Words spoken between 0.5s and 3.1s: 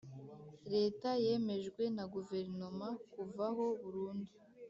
Leta yemejwe na Guverinoma